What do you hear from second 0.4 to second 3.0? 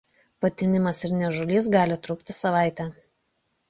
Patinimas ir niežulys gali trukti savaitę.